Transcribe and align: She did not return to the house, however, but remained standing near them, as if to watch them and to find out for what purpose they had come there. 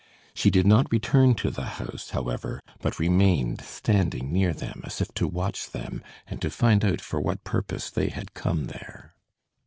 She 0.33 0.49
did 0.49 0.65
not 0.65 0.91
return 0.91 1.35
to 1.35 1.51
the 1.51 1.63
house, 1.77 2.09
however, 2.09 2.59
but 2.81 2.97
remained 2.97 3.61
standing 3.61 4.33
near 4.33 4.51
them, 4.51 4.81
as 4.83 4.99
if 4.99 5.13
to 5.13 5.27
watch 5.27 5.69
them 5.69 6.01
and 6.25 6.41
to 6.41 6.49
find 6.49 6.83
out 6.83 7.01
for 7.01 7.21
what 7.21 7.43
purpose 7.43 7.91
they 7.91 8.07
had 8.09 8.33
come 8.33 8.65
there. 8.65 9.13